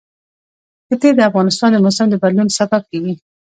ښتې 0.87 1.09
د 1.15 1.19
افغانستان 1.29 1.69
د 1.73 1.77
موسم 1.85 2.07
د 2.09 2.15
بدلون 2.21 2.47
سبب 2.57 2.81
کېږي. 2.91 3.13